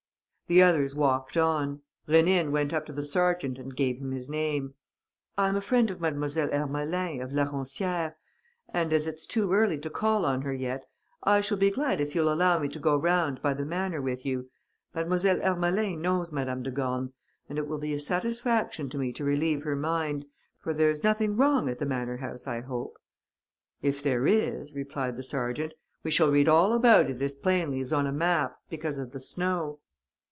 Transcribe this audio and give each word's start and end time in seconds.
The 0.47 0.63
others 0.63 0.93
walked 0.95 1.37
on. 1.37 1.79
Rénine 2.09 2.51
went 2.51 2.73
up 2.73 2.85
to 2.87 2.91
the 2.91 3.01
sergeant 3.01 3.57
and 3.57 3.73
gave 3.73 3.99
him 3.99 4.11
his 4.11 4.29
name: 4.29 4.73
"I'm 5.37 5.55
a 5.55 5.61
friend 5.61 5.89
of 5.89 6.01
Mlle. 6.01 6.49
Ermelin, 6.53 7.21
of 7.21 7.31
La 7.31 7.45
Roncière; 7.45 8.15
and, 8.67 8.91
as 8.91 9.07
it's 9.07 9.25
too 9.25 9.53
early 9.53 9.77
to 9.77 9.89
call 9.89 10.25
on 10.25 10.41
her 10.41 10.51
yet, 10.53 10.83
I 11.23 11.39
shall 11.39 11.55
be 11.55 11.71
glad 11.71 12.01
if 12.01 12.13
you'll 12.13 12.33
allow 12.33 12.59
me 12.59 12.67
to 12.67 12.79
go 12.79 12.97
round 12.97 13.41
by 13.41 13.53
the 13.53 13.63
manor 13.63 14.01
with 14.01 14.25
you. 14.25 14.49
Mlle. 14.93 15.41
Ermelin 15.41 16.01
knows 16.01 16.33
Madame 16.33 16.63
de 16.63 16.69
Gorne; 16.71 17.13
and 17.47 17.57
it 17.57 17.65
will 17.65 17.79
be 17.79 17.93
a 17.93 17.99
satisfaction 18.01 18.89
to 18.89 18.97
me 18.97 19.13
to 19.13 19.23
relieve 19.23 19.63
her 19.63 19.77
mind, 19.77 20.25
for 20.59 20.73
there's 20.73 21.01
nothing 21.01 21.37
wrong 21.37 21.69
at 21.69 21.79
the 21.79 21.85
manor 21.85 22.17
house, 22.17 22.45
I 22.45 22.59
hope?" 22.59 22.97
"If 23.81 24.03
there 24.03 24.27
is," 24.27 24.73
replied 24.73 25.15
the 25.15 25.23
sergeant, 25.23 25.75
"we 26.03 26.11
shall 26.11 26.29
read 26.29 26.49
all 26.49 26.73
about 26.73 27.09
it 27.09 27.21
as 27.21 27.35
plainly 27.35 27.79
as 27.79 27.93
on 27.93 28.05
a 28.05 28.11
map, 28.11 28.57
because 28.69 28.97
of 28.97 29.13
the 29.13 29.21
snow." 29.21 29.79